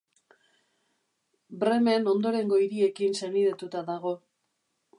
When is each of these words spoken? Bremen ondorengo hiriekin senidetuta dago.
Bremen 1.63 2.09
ondorengo 2.13 2.59
hiriekin 2.63 3.15
senidetuta 3.23 3.85
dago. 3.91 4.19